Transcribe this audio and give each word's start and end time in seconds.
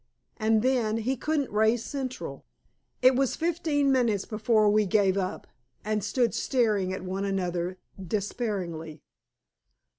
And 0.37 0.63
then 0.63 0.97
he 0.97 1.15
couldn't 1.15 1.51
raise 1.51 1.85
Central. 1.85 2.43
It 3.03 3.15
was 3.15 3.35
fifteen 3.35 3.91
minutes 3.91 4.25
before 4.25 4.67
we 4.67 4.87
gave 4.87 5.15
up, 5.15 5.45
and 5.85 6.03
stood 6.03 6.33
staring 6.33 6.91
at 6.91 7.03
one 7.03 7.23
another 7.23 7.77
despairingly. 8.03 9.03